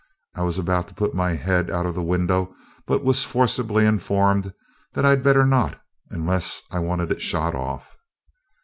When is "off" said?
7.53-7.95